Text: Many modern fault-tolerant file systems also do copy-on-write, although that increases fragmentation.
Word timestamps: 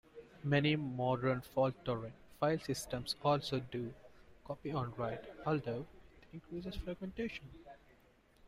Many 0.43 0.75
modern 0.75 1.41
fault-tolerant 1.41 2.15
file 2.39 2.57
systems 2.57 3.15
also 3.23 3.59
do 3.59 3.93
copy-on-write, 4.47 5.25
although 5.45 5.85
that 6.21 6.33
increases 6.33 6.75
fragmentation. 6.75 7.45